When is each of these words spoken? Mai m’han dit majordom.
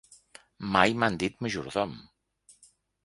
Mai 0.75 0.95
m’han 1.03 1.19
dit 1.25 1.35
majordom. 1.47 1.93